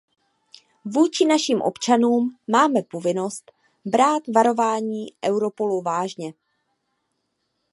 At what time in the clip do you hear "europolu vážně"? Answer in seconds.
5.25-6.33